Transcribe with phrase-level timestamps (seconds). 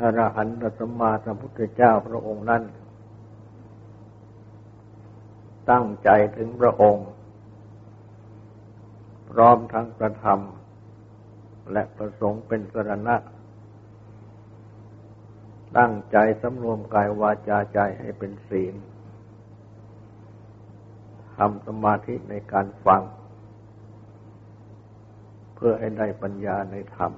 [0.00, 2.62] อรหันตสัมมาสัมพุทธเจ้าพระองค์นั้น
[5.70, 7.08] ตั้งใจถึงพระองค์
[9.30, 10.40] พร้อมทั้งประธรรม
[11.72, 13.16] และประสงค์เป็นสรณะ
[15.78, 18.74] ตั้งใจสำรวมกายวาจาใจให้เป็นศีล
[21.36, 23.02] ทำสมาธิในการฟัง
[25.54, 27.12] เพื่อให้ได้ปัญญาในธรรม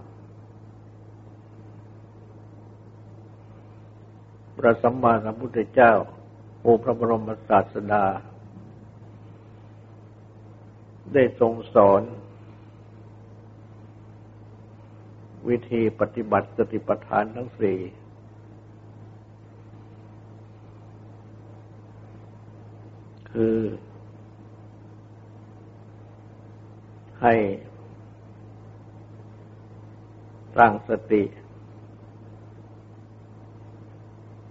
[4.65, 5.93] ระสัมมาสัมพุทธเจ้า
[6.63, 8.05] โอพระบรมศาสดา
[11.13, 12.03] ได้ทรงสอน
[15.49, 17.79] วิธีปฏิบัติสติปัฏฐานทั้งสี่
[23.33, 23.59] คือ
[27.23, 27.35] ให้
[30.57, 31.23] สร้างสติ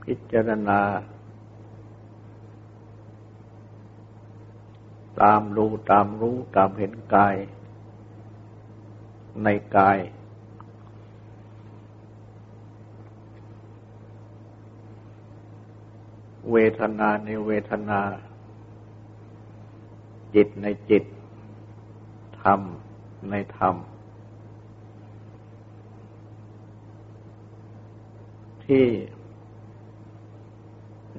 [0.04, 0.82] พิจารณา
[5.22, 7.36] ตามรู้ตามรู้ตามเห็นกาย
[9.44, 9.98] ในกาย
[16.52, 18.02] เวทนาในเวทนา
[20.36, 21.04] จิตในจิต
[22.42, 22.62] ธรรม
[23.30, 23.76] ในธรรม
[28.66, 28.86] ที่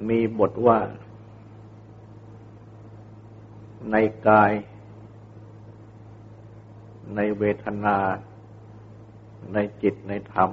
[0.09, 0.79] มีบทว่า
[3.91, 3.95] ใน
[4.27, 4.51] กาย
[7.15, 7.97] ในเวทนา
[9.53, 10.51] ในจิตในธรรม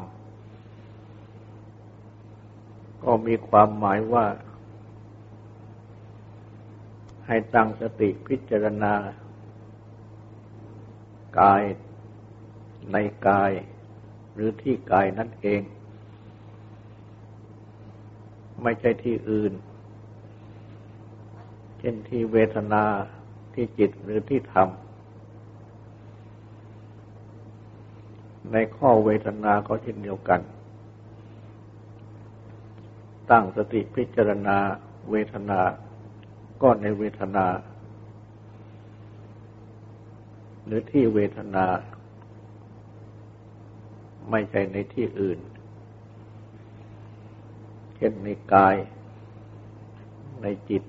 [3.04, 4.26] ก็มีความหมายว่า
[7.26, 8.94] ให้ตั้งสติพิจารณา
[11.40, 11.62] กาย
[12.92, 12.96] ใน
[13.28, 13.52] กาย
[14.34, 15.60] หรือที่กายนั่นเอง
[18.62, 19.52] ไม่ใช่ที่อื่น
[21.78, 22.84] เช่นที่เวทนา
[23.54, 24.68] ที่จิตหรือที่ธรรม
[28.52, 30.40] ในข้อเวทนาก็เช่นเดียวกัน
[33.30, 34.58] ตั้งสติพิจารณา
[35.10, 35.60] เวทนา
[36.62, 37.46] ก็ในเวทนา
[40.64, 41.66] หรือที่เวทนา
[44.30, 45.38] ไม่ใช่ในที่อื่น
[48.00, 48.76] ช่นในกาย
[50.42, 50.82] ในจิต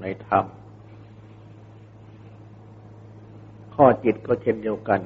[0.00, 0.44] ในธรรม
[3.74, 5.00] ข้อจิตก็เช่นเดียวกัน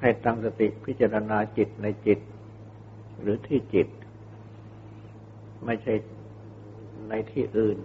[0.00, 2.18] ให้ตั้งสติพิจารณาจิตในจิต
[3.20, 3.88] หรือที่จิต
[5.64, 5.94] ไม่ใช่
[7.08, 7.78] ในที่อื่น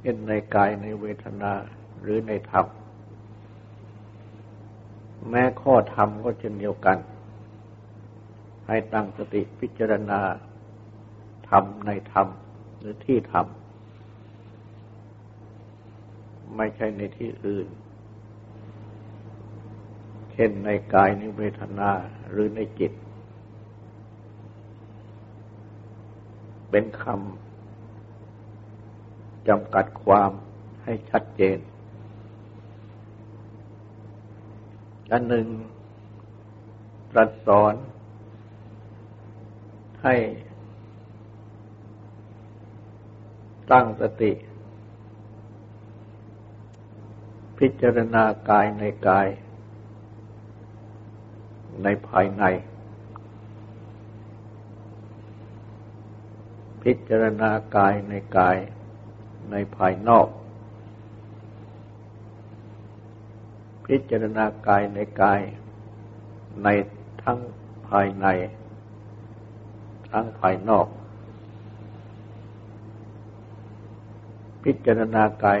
[0.00, 1.52] เช่นในกายในเวทนา
[2.02, 2.66] หรือในธรรม
[5.28, 6.98] แม้ข้อธรรมก็เช่นเดียวกัน
[8.66, 10.20] ให้ตั้งสติพิจารณา
[11.48, 12.26] ธรรมในธรรม
[12.78, 13.46] หรือที่ธรรม
[16.56, 17.68] ไม่ใช่ในที่อื่น
[20.32, 21.90] เช่นในกายในเวทนา
[22.30, 22.92] หรือในจิต
[26.70, 30.30] เป็นคำจำกัดความ
[30.82, 31.58] ให้ชัดเจน
[35.12, 35.46] อันหนึ่ง
[37.10, 37.74] ตรัสสอน
[40.04, 40.16] ให้
[43.70, 44.32] ตั้งสติ
[47.58, 49.28] พิจารณากายในกาย
[51.82, 52.44] ในภายใน
[56.82, 58.56] พิจารณากายในกาย
[59.50, 60.28] ในภายนอก
[63.94, 65.40] พิจารณากายในกาย
[66.62, 66.68] ใน
[67.22, 67.38] ทั้ง
[67.88, 68.26] ภายใน
[70.10, 70.86] ทั้งภายนอก
[74.64, 75.60] พิจารณากาย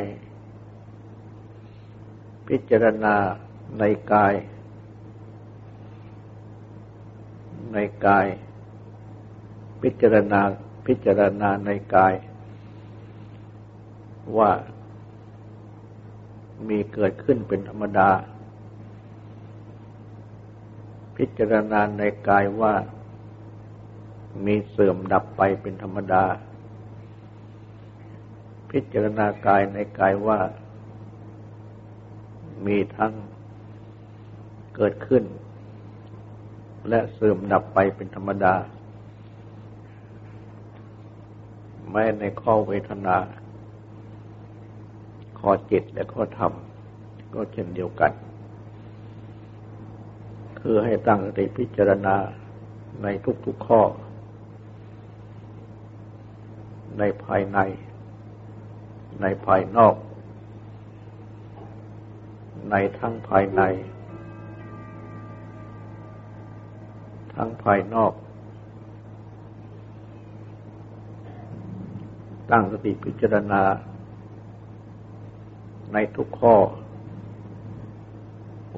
[2.48, 3.14] พิจารณา
[3.78, 3.82] ใน
[4.12, 4.34] กาย
[7.72, 8.26] ในกาย
[9.82, 10.40] พิจารณา
[10.86, 12.14] พิจารณาในกาย
[14.38, 14.50] ว่า
[16.68, 18.10] มีเกิดขึ้นเป็นธรรมดา
[21.16, 22.74] พิจารณาในกายว่า
[24.46, 26.24] มีเสื่อมดับไปเป็นธรรมดา
[28.70, 30.38] พิจารณากายในกายว่า
[32.66, 33.14] มีทั้ง
[34.76, 35.24] เกิดขึ้น
[36.88, 38.54] และเสื่อมดับไปเป็นธรรมดา
[41.90, 43.16] แม้ในข้อเวทนา
[45.40, 46.52] ข้อจิตและข้อธรรม
[47.34, 48.12] ก็เช่นเดียวกัน
[50.60, 52.16] คือให้ตั้งสติพิจารณา
[53.02, 53.06] ใน
[53.44, 53.80] ทุกๆข้อ
[56.98, 57.58] ในภายใน
[59.20, 59.94] ในภายนอก
[62.70, 63.62] ในทั้งภายใน
[67.34, 68.12] ทั้งภายนอก
[72.50, 73.62] ตั้งสติพิจารณา
[75.92, 76.54] ในทุกข้อ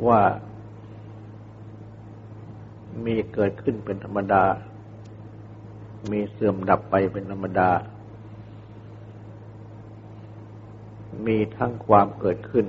[0.07, 0.21] ว่า
[3.05, 4.45] มีเกิดขึ้นเป็นธรรมดา
[6.11, 7.71] มีเสื่อมดับไปเป็นธรรมดา
[11.27, 12.67] มีทั้งความเกิดขึ้น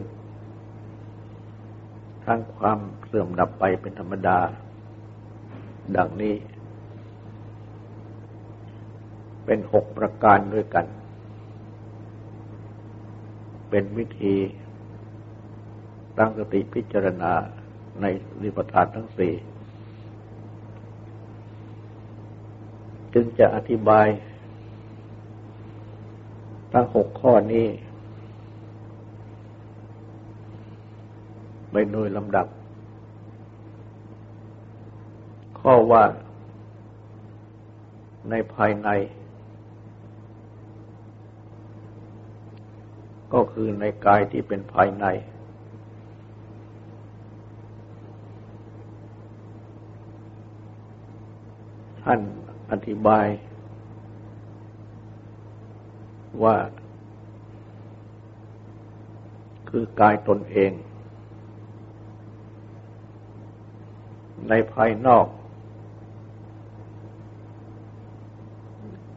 [2.26, 4.38] ทั้งความเสื่อมดับไปเป็นธรรมดา
[5.98, 6.36] ดังนี้
[9.46, 10.86] เป็นหกประการด้วยกัน
[13.76, 14.36] เป็นวิธี
[16.18, 17.34] ตั้งสติพิจารณา
[18.02, 18.06] ใน
[18.42, 19.34] ริปทานทั้งสี่
[23.14, 24.08] จึงจะอธิบาย
[26.74, 27.68] ทั้งหกข้อนี้
[31.72, 32.48] ไปโดยลำดับ
[35.60, 36.04] ข้อว่า
[38.30, 38.90] ในภายใน
[43.34, 45.06] ก็คือในกายที่เป็นภายใน
[52.04, 52.20] ท่าน
[52.72, 53.28] อธิบาย
[56.44, 56.56] ว่า
[59.70, 60.72] คือกายตนเอง
[64.50, 65.26] ในภายนอก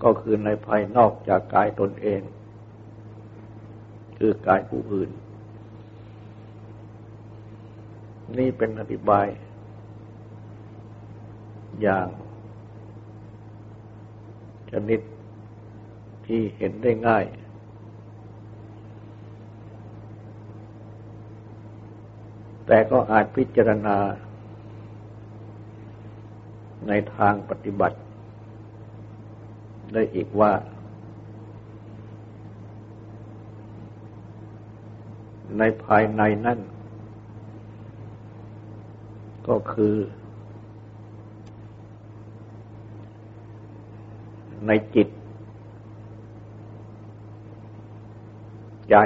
[0.03, 2.21] ก็คือในภายนอกจากกายตนเอง
[4.19, 5.11] คือกายผู้อื่น
[8.39, 9.27] นี่เป็นอธิบาย
[11.83, 12.09] อย่าง
[14.71, 15.01] ชนิด
[16.27, 17.25] ที่เห็นได้ง่าย
[22.67, 23.97] แต่ก็อาจพิจารณา
[26.89, 27.99] ในทางปฏิบัติ
[29.93, 30.53] ได้อีกว่า
[35.59, 36.61] ในภายในนั่น
[39.49, 39.95] ก็คือ
[44.67, 45.09] ในจิต
[48.91, 48.97] ใจ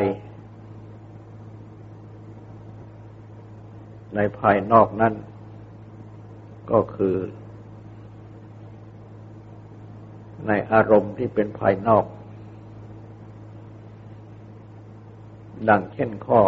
[4.15, 5.15] ในภายนอกนั่น
[6.71, 7.17] ก็คือ
[10.47, 12.05] ในอารมณ์ที่เป็นภายนอก
[15.69, 16.41] ดังเช่นข้อ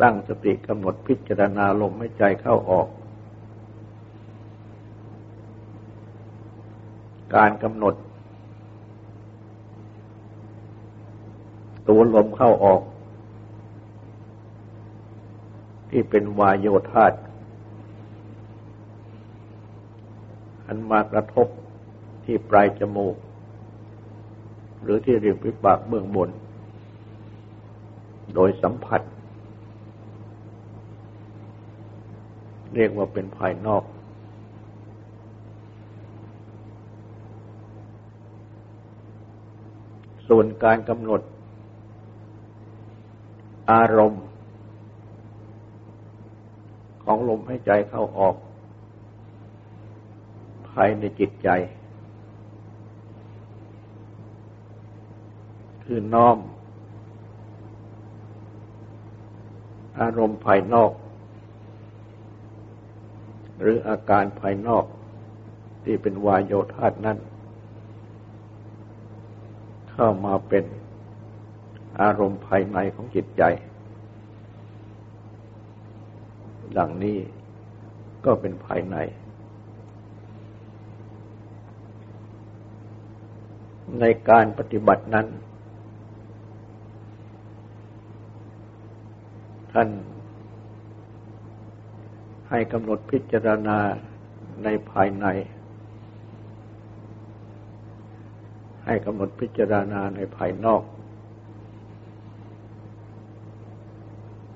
[0.00, 2.88] ตั้งสติกำหนดพิจารณาลมให้ใจเข้าออก
[7.34, 7.94] การกำหนด
[11.88, 12.82] ตัวลมเข้าออก
[15.90, 17.12] ที่เป็นวายโยธาต
[20.66, 21.48] อันมากระทบ
[22.24, 23.16] ที่ปลายจมูก
[24.82, 26.30] หรือที่ริมฝีปากเบื้องบน
[28.34, 29.02] โดยสัมผัส
[32.74, 33.84] เรียกว่าเป็นภายนอก
[40.28, 41.20] ส่วนการกำหนด
[43.70, 44.24] อารมณ์
[47.04, 48.36] ของลมให้ใจเข้าออก
[50.68, 51.48] ภายในจิตใจ
[55.84, 56.36] คือน้อม
[60.00, 60.92] อารมณ์ภายนอก
[63.60, 64.84] หรืออาการภายนอก
[65.84, 67.18] ที่เป็นวายโยธาตนั้น
[69.92, 70.64] เข้ามาเป็น
[72.00, 73.42] อารมณ์ภายในของจิตใจ
[76.78, 77.18] ดังนี้
[78.24, 78.96] ก็เป็นภายใน
[84.00, 85.26] ในการปฏิบัตินั้น
[89.74, 89.90] ท่าน
[92.50, 93.78] ให้กำหนดพิจารณา
[94.64, 95.26] ในภายใน
[98.84, 100.82] ให้กำหนดพิจารณาในภายนอก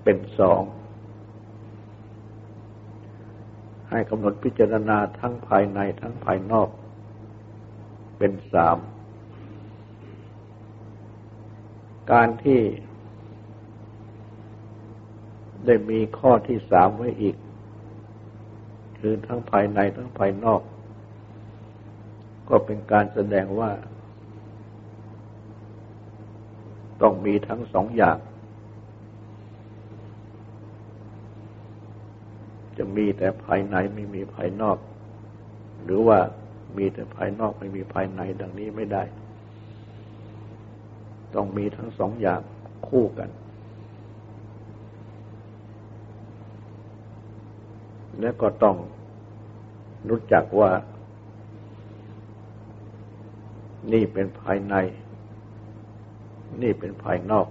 [0.04, 0.62] เป็นสอง
[3.90, 6.68] ให้กำหนดพิจารณาทั้งภายในทั้งภายนอก
[8.18, 8.78] เป็นสาม
[12.12, 12.60] การที่
[15.68, 17.36] ได้มีข้อที่สามไว้อีก
[18.98, 20.60] คือทั้งภายในทั้งภายนอก
[22.48, 23.70] ก็เป็นการแสดงว่า
[27.02, 28.18] ต้องมีทั้งสองอย่าง
[32.76, 34.78] จะมีแต่ภายในไม่มีภายนอก
[35.84, 36.18] หรือว่า
[36.76, 39.02] มีแต่ภายนอกไม่มีภายในดังนี้ไม่ได้
[41.34, 42.40] ต้องมีทั้งสองอย่าง
[42.88, 43.28] คู่กัน
[48.20, 48.76] และก็ต้อง
[50.08, 50.70] รู้จักว่า
[53.92, 54.74] นี่เป็นภายใน
[56.62, 57.48] นี่เป็นภายนอก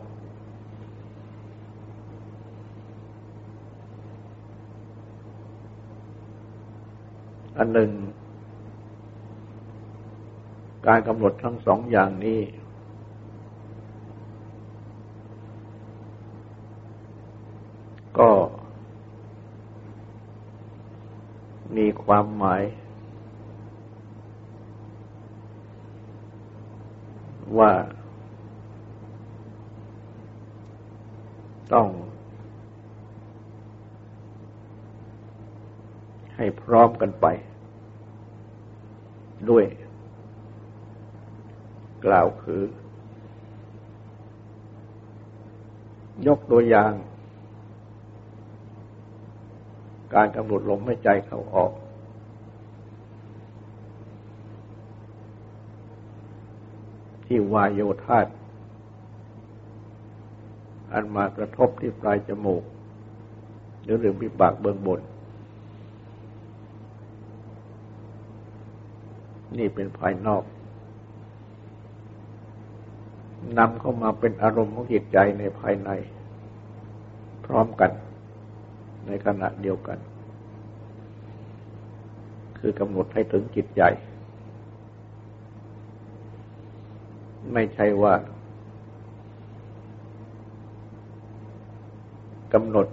[7.58, 7.92] อันหนึ่ง
[10.88, 12.42] การกำหนดทั้งสองอย่างนี้
[18.20, 18.30] ก็
[21.76, 22.64] มี ความหมาย
[27.58, 27.72] ว่า
[31.74, 31.88] ต้อง
[36.36, 37.26] ให้พร้อมกันไป
[39.50, 39.66] ด้วย
[42.06, 42.62] กล่าวคือ
[46.28, 46.94] ยกตัวอย่าง
[50.16, 51.72] การกำหนดลมหายใจเข้าออก
[57.28, 58.28] ที่วายโยธาต
[60.92, 62.64] อันมากระทบที่ปลายจมูก
[63.84, 65.02] หรือหรือมีปากเบื้องบน
[69.58, 70.44] นี่เป็นภายนอก
[73.58, 75.90] นำเข้ามาเป็นอารมณ์ของจิตใจในภายใน
[77.46, 77.92] พร้อมกัน
[79.08, 79.98] ในขณะเดียวกัน
[82.60, 83.82] คือกำหนดให้ถึงจิตใจ
[87.54, 88.14] ไม่ใช่ว่า
[92.54, 92.88] กำหนด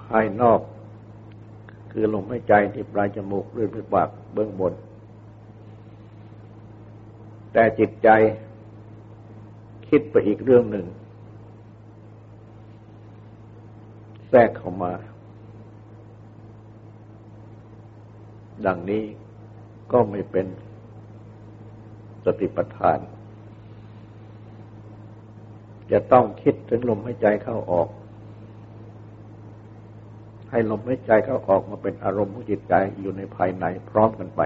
[0.00, 0.60] ภายนอก
[1.92, 4.72] คือลมหายใจที่ปลายจมูกหรือปากเบื้องบน
[7.52, 8.08] แต่จิตใจ
[9.88, 10.86] คิดไปอีกเรื่องหนึ่ง
[14.28, 14.92] แทรกเข้ามา
[18.66, 19.04] ดังนี้
[19.92, 20.46] ก็ไม่เป็น
[22.24, 22.98] สติปัฏฐาน
[25.92, 27.88] จะต้องคิดถึงลมหายใจเข้าออก
[30.50, 34.40] ให้ลมหายใจเข้าออกมาเป็นอารมณ์ของจิตใจอยู่ในภายในพร้อมกันไป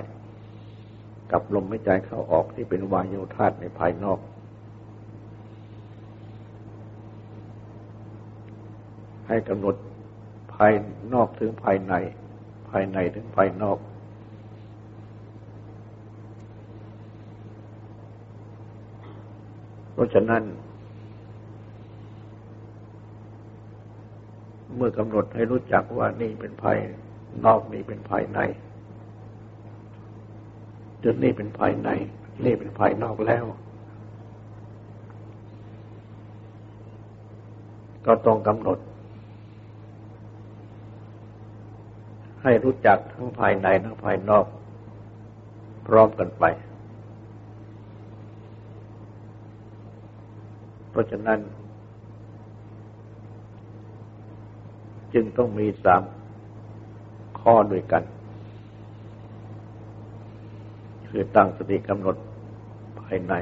[1.33, 4.19] กับลมหายใจเข้าออกที่เป็นวายโยธาตในภายนอก
[9.29, 9.77] ให้กำหนด
[10.55, 10.73] ภาย
[11.13, 11.95] นอกถึงภายใน
[12.71, 13.79] ภายในถึงภายนอก
[19.93, 20.43] เพราะฉะนั้น
[24.83, 26.79] มื่อกำหนดให้รู้จักว่านี่เป็นภาย
[27.45, 28.39] นอกนี่เป็นภายใน
[31.05, 31.89] จุดนี้เป็นภายใน
[32.45, 33.45] นี่เป็นภายนอกแล้ว
[38.07, 38.79] ก็ต้องกำหนด
[42.43, 44.47] ให้รู้จักทั้งภายในทั้งภายนอก
[45.87, 46.45] พร้อมกันไป
[50.91, 51.41] เพราะฉะนั้น
[55.15, 56.03] จึงต้องมีสาม
[57.41, 58.03] ข้อด้วยกัน
[61.09, 62.17] คือตั้งสติกำหนด
[63.01, 63.35] ภายใน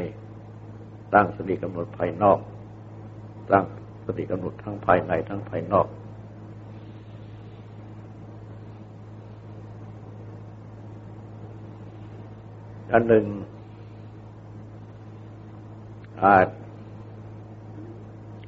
[1.15, 2.39] ตั้งสติกำหนดภายนอก
[3.53, 3.65] ตั้ง
[4.05, 5.87] สติกำหนดทั้งภายในทั้งภายนอก
[12.93, 13.25] อันหนึ่ง
[16.23, 16.49] อาจ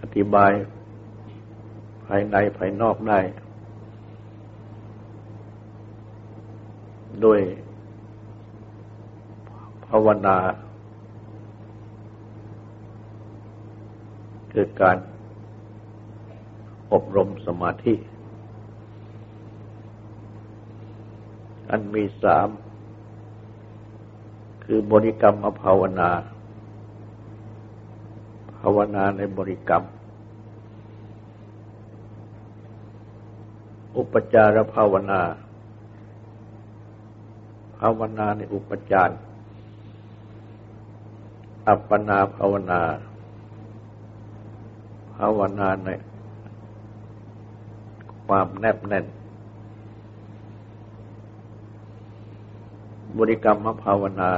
[0.03, 3.21] อธิบายายในภายนอกได้
[7.21, 7.41] โดย
[9.87, 10.37] ภาวนา
[14.53, 14.99] คือการ
[16.93, 17.95] อบรมสมาธิ
[21.71, 22.49] อันมีสาม
[24.65, 26.11] คือบริกรรมภาวนา
[28.59, 29.85] ภาวนาในบริกรรม
[33.97, 35.21] อุปจารภาวนา
[37.79, 39.11] ภาวนาในอุปจาร
[41.69, 42.81] อัปปนาภาวนา
[45.15, 45.89] ภาวนาใน
[48.27, 49.07] ความแนบแน่น
[53.19, 54.31] บริกรรมภาวนา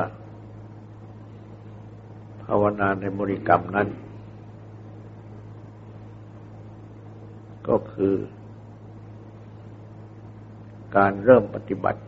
[2.45, 3.89] ภาวนาในบริกรรมนั้น
[7.69, 8.15] ก็คือ
[10.97, 12.01] การเริ่มปฏิบัติ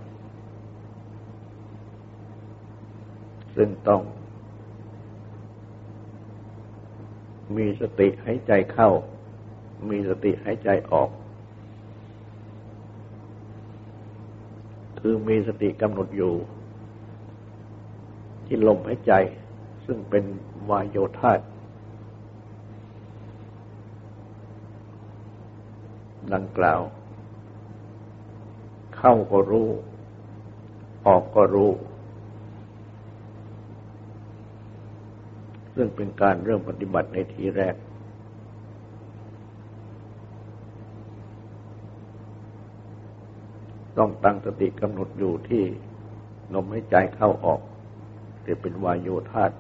[3.56, 4.02] ซึ่งต้อง
[7.56, 8.90] มีสติหายใจเข้า
[9.90, 11.10] มีสติหายใจออก
[15.00, 16.34] คือมีสติกำหนดอยู่
[18.46, 19.12] ที่ลมหายใจ
[19.86, 20.24] ซึ่งเป็น
[20.70, 21.40] วายโยธาต
[26.34, 26.80] ดังกล่าว
[28.98, 29.68] เข้าก็รู้
[31.06, 31.70] ออกก็รู้
[35.74, 37.74] ซึ่งเป็นการเริ่มปฏิบัติในทีแรก
[43.98, 45.64] ต้องตั้งสติกำหนดอยู่ที่
[46.54, 47.60] ลมหายใจเข้าออก
[48.46, 49.52] จะเป็นวายโยธาต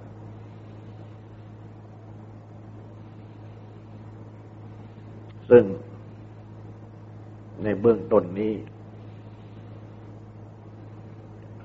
[5.50, 5.64] ซึ่ง
[7.62, 8.52] ในเบื้องต้นนี้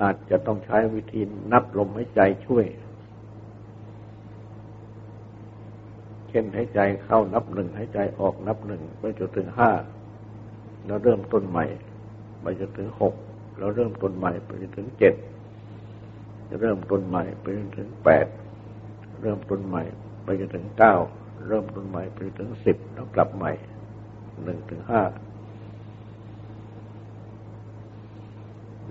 [0.01, 2.65] อาจจะต้องใช้วิธีนับลมหายใจช่วย
[6.29, 9.71] เช่นหายใจเข้านับหนึ่งหายใจออกนับหนึ่งไปจนถึงห้า
[10.85, 11.65] แล้วเริ่มต้นใหม่
[12.41, 13.13] ไปจนถึงหก
[13.57, 15.13] แล้วเริ่มต้นใหม่ไปจนถึงเจ็ด
[16.61, 18.27] เริ่มต้นใหม่ไปจนถึงแปด
[19.21, 19.83] เริ่มต้นใหม่
[20.23, 20.95] ไปจนถึงเก้า
[21.47, 23.51] เริ่มต้นใหม่ไปจนถึงสิบแล้วกลับใหม่
[24.43, 25.01] หนึ่งถึงห้า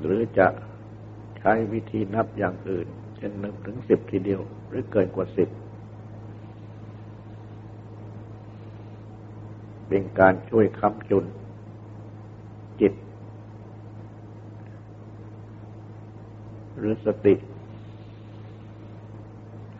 [0.00, 0.46] หรือจะ
[1.40, 5.48] ใช้วิธีนับอย่างอื่น เช่นหนึ่งถึงสิบทีเดียว หรือเกินกว่าสิบ
[9.88, 11.24] เป็นการช่วยค้ำจุน
[12.80, 12.94] จิต
[16.76, 17.34] หรือสติ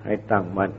[0.05, 0.71] ให้ตั้งมัน่น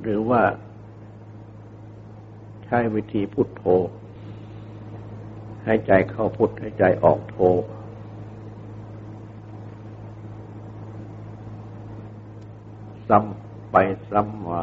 [0.00, 0.42] หรือว่า
[2.72, 3.64] ช้วิธีพุทโธ
[5.64, 7.36] ให้ใจเข้าพุทให้ใจออกโธ
[13.08, 13.76] ซ้ำไป
[14.10, 14.62] ซ้ำมา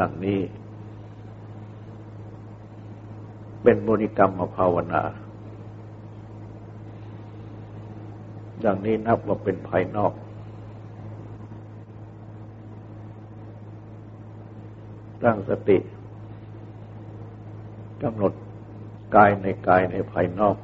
[0.00, 0.40] ดังนี้
[3.62, 5.02] เป็นบริกรรมภาวนา
[8.64, 10.12] ดังนี้นับว่าเป็นภายนอก
[15.28, 15.78] ตั้งสติ
[18.02, 18.32] กำหนด
[19.16, 20.56] กายในกายในภายนอก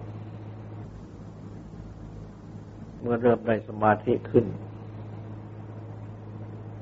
[3.00, 4.46] เมื่อเริ่มได้สมาธิขึ้น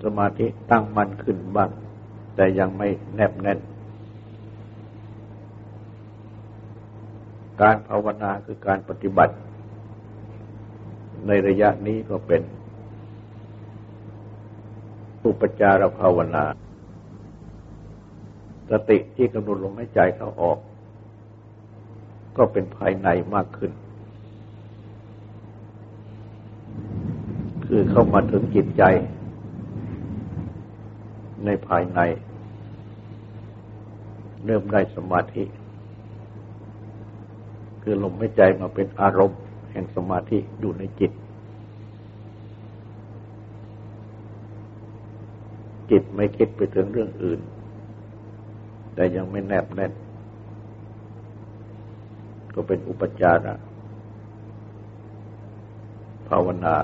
[0.05, 1.71] สมาธิตั้งมั่นขึ้นบ้าง
[2.35, 3.59] แต่ยังไม่แนบแน่น
[7.61, 9.35] การภาวนาคือการปฏิบัติ
[11.27, 12.43] ในระยะนี้ก็เป็น
[15.27, 16.45] อุปจารภาวนา
[18.73, 20.59] สติที่กำหนดลมหายใจเข้าออก
[22.37, 23.73] ก็เป็นภายในมากขึ้น
[27.67, 28.83] คือเข้ามาถึงจิตใจ
[31.45, 32.01] ในภายใน
[34.45, 35.45] เริ่มได้สมาธิ
[37.83, 41.13] คือลมหายใจมาเป็นอารมณ์ แห่งสมาธิอยู่ในจิต
[45.91, 47.41] จิตไม่คิดไปถึงเรื่องอื่น
[48.95, 49.93] แต่ยังไม่แนบแน่น
[52.55, 53.55] ก็เป็นอุปจาระ
[56.29, 56.75] ภาวนา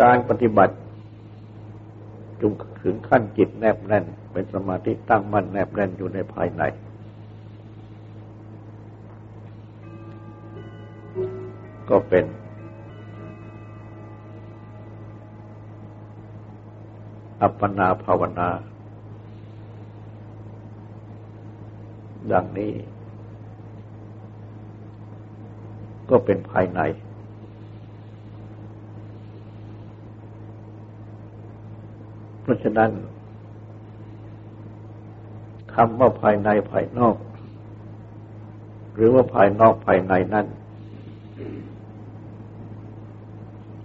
[0.00, 0.74] การปฏิบัติ
[2.40, 6.62] จงถึงขั้นจิตแนบแน่น เป็นสมาธิตั้งมั่นแนบแน่นอยู่ในภายใน
[11.88, 12.24] ก็เป็น
[17.42, 18.48] อัปปนาภาวนา
[22.32, 22.72] ดังนี้
[26.10, 26.80] ก็เป็นภายใน
[32.42, 32.90] เพราะฉะนั้น
[35.74, 37.16] คำว่าภายในภายนอก
[38.94, 40.46] หรือว่าภายนอกภายในนั้น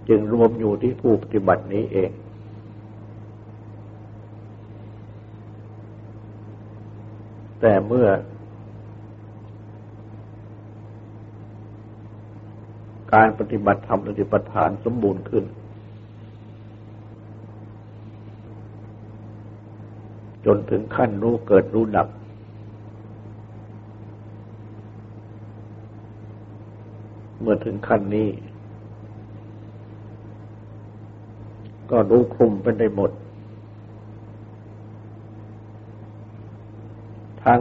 [0.08, 2.10] จึงรวมอยู่ที่ผู้ปฏิบัตินี้เอง
[7.60, 8.08] แต่เมื่อ
[13.16, 15.44] การปฏิบัติธรรมปฏิปทานสมบูรณ์ขึ้น
[20.46, 22.08] จนถึงขั้นรู้เกิดรู้ดับ
[27.40, 28.28] เมื่อถึงขั้นนี้
[31.90, 33.10] ก็รู้คลุมไปได้หมด
[37.44, 37.60] ทั้ง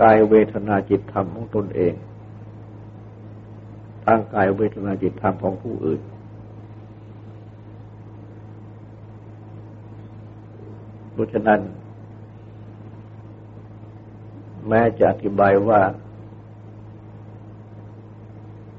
[0.00, 1.94] กายเวทนาจิตธรรมของตนเอง
[4.04, 6.00] ทางกายเวทนาจิตธรรมของผู้อื่น
[11.12, 11.60] เพราะฉะนั้น
[14.68, 15.80] แม้จะอธิบายว่า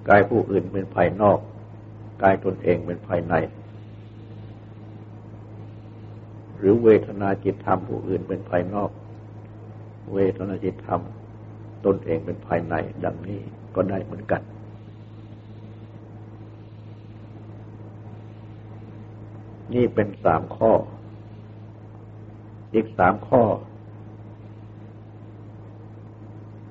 [0.10, 1.40] กายผู้อื่นเป็นภายนอก
[2.24, 3.34] กายตนเองเป็นภายใน
[6.58, 8.92] หรือเวทนาจิตธรรมผู้อื่นเป็นภายนอก
[10.14, 11.02] เวทนาจิตธรรม
[11.86, 13.42] ตนเองเป็นภายในดังนี้
[13.76, 14.42] ก็ได้เหมือนกัน
[19.74, 20.72] นี่เป็นสามข้อ
[22.74, 23.44] อีกสามข้อ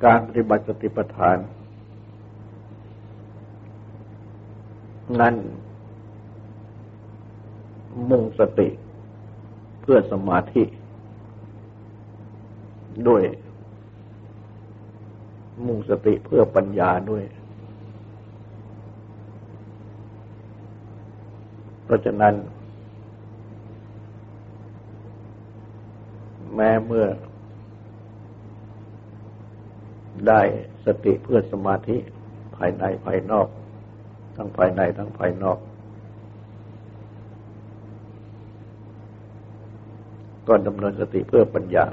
[0.05, 1.37] การปฏิบัติสติปัฏฐาน
[5.21, 5.35] นั้น
[8.11, 8.69] มุ่งสติ
[9.81, 10.63] เพื่อสมาธิ
[13.09, 13.23] ด้วย
[15.67, 17.25] มุ่งสติเพื่อปัญญาด้วย
[21.85, 22.35] เพราะฉะนั้น
[26.55, 27.07] แม้เมื่อ
[30.29, 30.41] ได้
[30.85, 31.97] สติเพื่อสมาธิ
[32.57, 33.49] ภายในภายนอก
[34.37, 35.59] ทั้งภายในทั้งภายนอก
[40.49, 41.87] ก็ดำเนินสติเพื่อปัญญา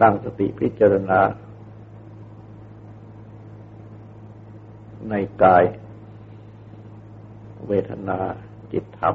[0.00, 1.20] ตั้งสติพิจารณา
[5.08, 5.64] ในกาย
[7.66, 8.18] เวทนา
[8.72, 9.14] จิตธรรม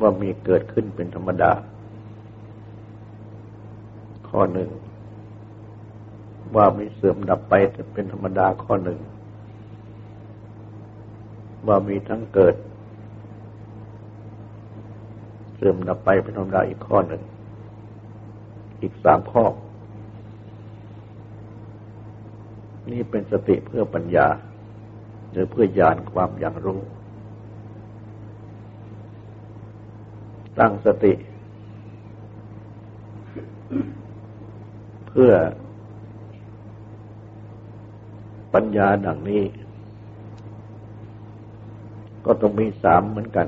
[0.00, 1.52] ว่ามีเกิดขึ้นเป็นธรรมดา
[4.28, 4.70] ข้อหนึ่ง
[6.56, 7.54] ว่ามีเสื่อมดับไป
[7.94, 8.98] เป็นธรรมดาข้อหนึ่ง
[11.66, 12.54] ว่ามีทั้งเกิด
[15.54, 17.22] เสื่อมดับไปเป็นธรรมดาอีกข้อหนึ่ง
[18.82, 19.44] อีกสามข้อ
[22.90, 24.26] นี่เป็นสติเพื่อปัญญา
[25.32, 26.80] หรือเพื่อญาณความอย่างรู้
[30.58, 31.12] ตั้งสติ
[35.08, 35.32] เพื่อ
[38.54, 39.42] ปัญญาดังนี้
[42.24, 43.46] ก็ต้องมีสามเหมือนกัน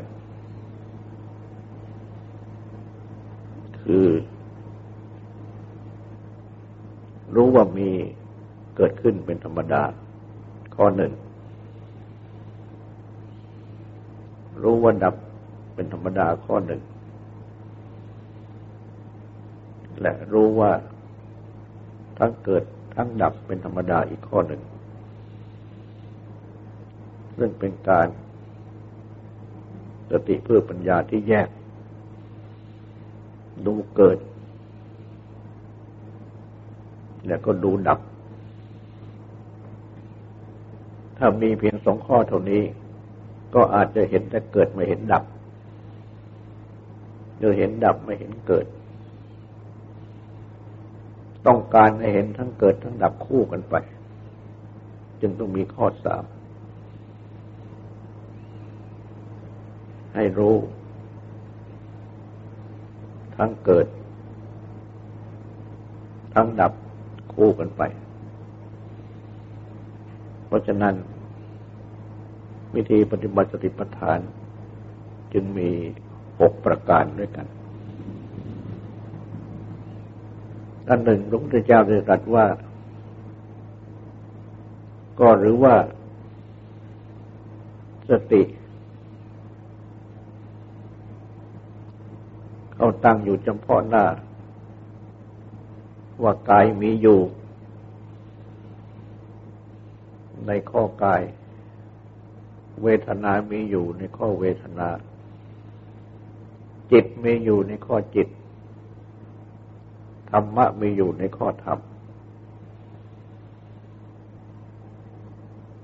[3.83, 4.07] คือ
[7.35, 7.91] รู้ว่ามี
[8.77, 9.83] เกิดขึ้นเป็นธรรมดา
[10.77, 11.13] ข้อหนึ่ง
[14.63, 15.15] รู้ว่าดับ
[15.75, 16.81] เป็นธรรมดาข้อหนึ่ง
[20.01, 20.73] และรู้ว่า
[22.19, 22.65] ทั้งเกิด
[22.97, 24.63] ทั้งดับเป็นธรรมดาอีกข้อหนึ่ง
[27.39, 28.09] ซึ่งเป็นการ
[30.11, 31.49] สติเพื่อปัญญาที่แยก
[33.67, 34.19] ดูเกิด
[37.31, 38.01] แล้วก็ดูดับ
[41.19, 42.63] ถ้ามีเพียงสองข้อเท่านี้
[43.55, 45.25] ก็อาจจะเห็นแต่เกิดไม่เห็นดับ
[47.39, 48.67] หรือเห็นดับไม่เห็นเกิด
[51.47, 53.75] ต้องการให้เห็นทั้งเกิดทั้งดับคู่กันไป
[55.21, 56.25] จึงต้องมีข้อสาม
[60.15, 60.57] ให้รู้
[63.37, 63.87] ทั้งเกิด
[66.35, 66.73] ทั้งดับ
[67.35, 67.83] คู่กันไป
[70.47, 70.95] เพราะฉะนั้น
[72.75, 74.19] วิธีปฏิบัติสติปัฏฐาน
[75.33, 75.71] จึงมี
[76.41, 77.47] หกประการด้วยกัน
[80.89, 82.47] อันหนึ่งพระพุทธเจ้าได้ตรัสว่า
[85.21, 85.75] ก็หรือว่า
[88.11, 88.43] สติ
[92.75, 94.05] เขาตั้งอยู่เฉพาะหน้า
[96.23, 97.21] ว่ากายมีอยู่
[100.47, 101.23] ในข้อกาย
[102.83, 104.89] เวทนามีอยู่ในข้อเวทนา
[106.93, 108.29] จิตมีอยู่ในข้อจิต
[110.31, 111.79] ธรรมะมีอยู่ในข้อธรรม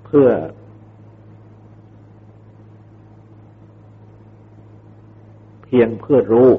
[0.05, 0.29] เพื่อ
[5.63, 6.51] เพียงเพื่อรู้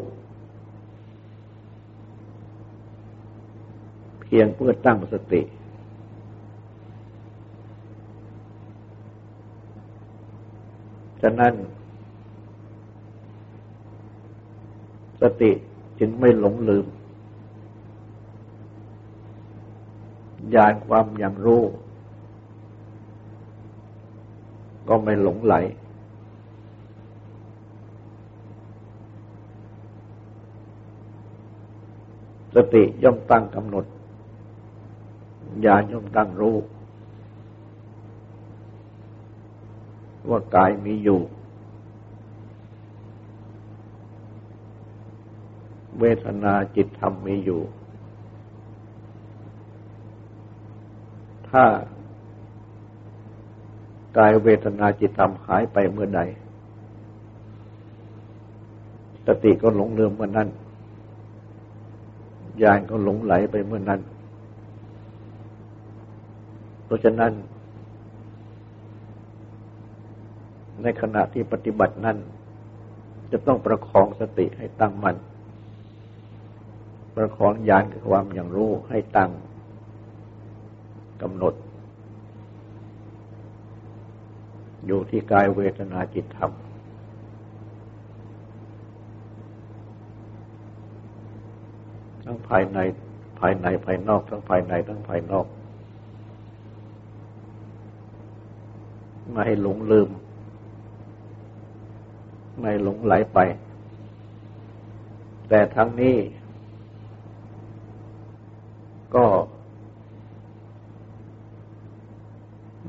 [4.40, 5.42] พียงเพื่อตั้งสติ
[11.22, 11.54] ฉะนั้น
[15.22, 15.52] สติ
[16.00, 16.86] จึงไม่หลงลืม
[20.56, 21.64] ญาณความอย่างรู้
[24.88, 25.56] ก็ไม่หลงไหล
[32.56, 33.86] สติย่อมตั้งกำหนด
[35.66, 36.58] ญาณย่อมตั้งรู้
[40.30, 41.22] ว่ากายมีอยู่
[46.00, 47.62] เวทนาจิตธรรมมีอยู่
[51.50, 51.64] ถ้า
[54.18, 56.22] กายเวทนาจิตธรรมหายไปเมื่อใด
[59.26, 60.50] สติก็หลงลืมเมื่อนั้น
[62.62, 64.02] ญาณก็หลงไหลไปเมื่อนั้น
[66.88, 67.32] เพราะฉะนั้น
[70.84, 72.18] ในขณะที่ปฏิบัตินั้น
[73.32, 75.18] จะต้องประคองสติให้ตั้งมัน่น
[77.16, 79.32] ประคองญาณคือความอย่างรู้ให้ตั้ง
[81.22, 81.54] กำหนด
[84.86, 86.52] อยู่ที่กายเวทนาจิตธรรม
[92.24, 92.78] ทั้งภายใน
[93.40, 95.46] ภายในภายนอก ทั้งภายในทั้งภายนอก
[99.32, 100.10] ไม่ให้หลงลืม
[102.60, 103.40] ไม่หลงไหลไป
[105.50, 106.18] แต่ทั้งนี้
[109.16, 109.26] ก็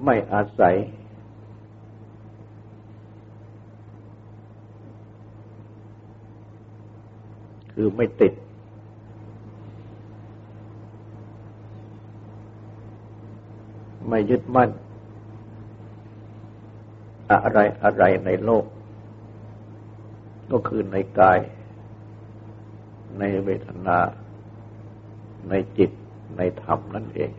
[0.04, 0.74] ไม่อาศัย
[7.72, 8.32] คือไม่ติด
[14.08, 14.70] ไม่ยึดมั่น
[17.30, 18.64] อะไรอะไรในโลก
[20.50, 21.38] ก็คือในกาย
[23.18, 23.98] ในเวทนา
[25.48, 25.90] ในจิต
[26.36, 27.30] ในธรรมนั่นเอง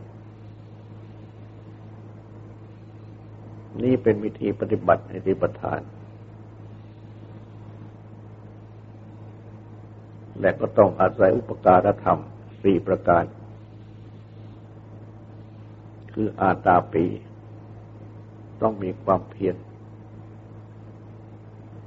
[3.84, 5.82] นี่เป็นวิธีปฏิบัติในที่ปทาน
[10.40, 12.20] และก็ต้องอาศัยอุปการธรรม
[12.62, 13.24] สี่ประการ
[16.14, 17.06] คืออาตาปี
[18.62, 19.56] ต้องมีความเพียร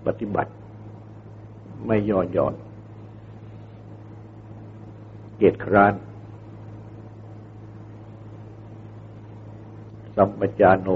[0.07, 0.51] ปฏิบัติ
[1.87, 2.55] ไม่ย่อหย่อน
[5.37, 5.95] เกียรติคร้าน
[10.17, 10.89] สัมปจาโน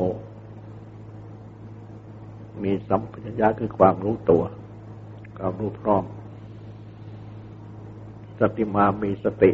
[2.62, 4.42] มีสัมปชัญญะคือความรู้ตัว
[5.38, 6.04] ความรู้พร้อม
[8.40, 9.52] สติมามีสติ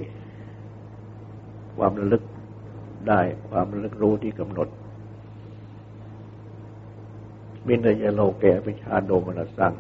[1.77, 2.23] ความระลึก
[3.09, 4.69] ได้ความระลึกรู้ที่กำหนด
[7.67, 9.73] มินยโลเกปิชาโดมนัสัง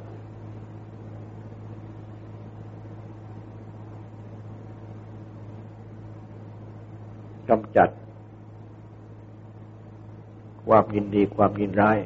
[7.48, 7.90] กำจัด
[10.66, 11.98] ความยินดีความยินร้าย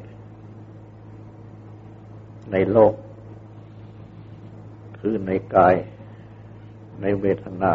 [2.51, 2.93] ในโลก
[4.99, 5.75] คือในกาย
[7.01, 7.73] ในเวทนา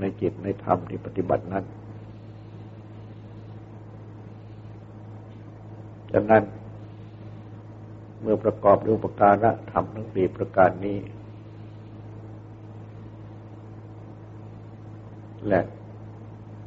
[0.00, 1.64] ในจิตในธรรมที่ปฏิบัตินั้น
[6.12, 6.42] ฉะนั้น
[8.26, 10.98] เมื่อประกอบด้วยอุปการะธรรมทั้งสี่ประการนี้
[15.48, 15.60] และ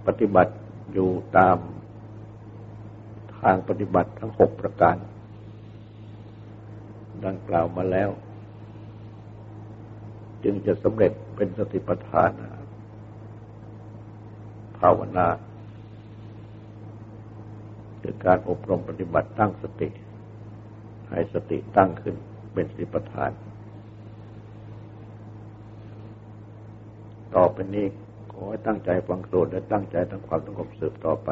[0.08, 0.54] ปฏิบัติ
[0.94, 1.58] อยู่ตาม
[3.40, 4.96] ทางปฏิบัติทั้งหกประการ
[7.26, 8.10] ดังกล่าวมาแล้ว
[10.44, 12.30] จึงจะสำเร็จเป็นสติปัฏฐาน
[14.80, 15.28] ภาวนา
[18.02, 19.90] คือการอบรมปฏิบัติตั้งสติ
[21.12, 22.16] ให้สติตั้งขึ้น
[22.54, 23.32] เป็นสติปัฏฐาน
[27.36, 27.86] ต่อไปนี้
[28.32, 31.30] ขอให้ตั้งใจฟังโสดและตั้งใจทำความสงบสืบต่อไป